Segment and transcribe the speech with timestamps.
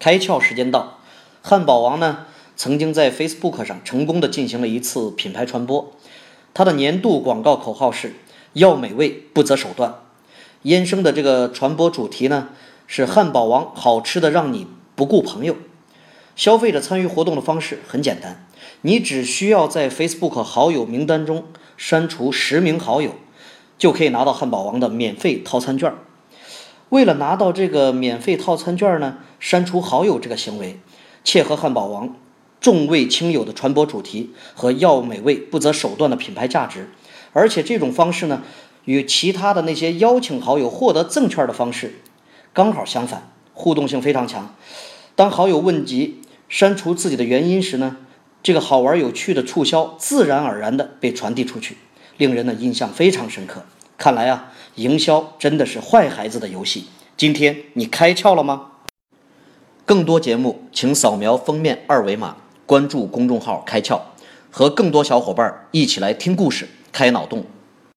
[0.00, 0.98] 开窍时间到，
[1.42, 2.24] 汉堡王呢
[2.56, 5.92] 曾经在 Facebook 上成功的进行了一次品牌传播，
[6.54, 8.14] 它的年度广告口号是
[8.54, 9.96] “要美味不择手段”，
[10.62, 12.48] 燕生的这个传播主题呢
[12.86, 15.54] 是汉堡王好吃的让你不顾朋友。
[16.34, 18.46] 消费者参与活动的方式很简单，
[18.80, 21.44] 你只需要在 Facebook 好友名单中
[21.76, 23.16] 删除十名好友，
[23.76, 25.98] 就可以拿到汉堡王的免费套餐券儿。
[26.90, 30.78] 为了拿到这个免费套餐券呢，删除好友这个行为，
[31.24, 32.14] 切合汉堡王
[32.60, 36.90] 重味轻友的传播主题和要美味不择手段的品牌价值，
[37.32, 38.42] 而且这种方式呢，
[38.84, 41.94] 与其他的那些邀请好友获得赠券的方式
[42.52, 44.54] 刚好相反，互动性非常强。
[45.14, 47.98] 当好友问及删除自己的原因时呢，
[48.42, 51.76] 这个好玩有趣的促销自然而然的被传递出去，
[52.16, 53.64] 令人呢印象非常深刻。
[54.00, 54.52] 看来啊。
[54.76, 56.86] 营销真的是坏孩子的游戏。
[57.14, 58.68] 今天你开窍了吗？
[59.84, 64.00] 更多节目，请扫描封面二维码，关注公众号“开窍”，
[64.50, 67.44] 和更多小伙伴一起来听故事、开脑洞。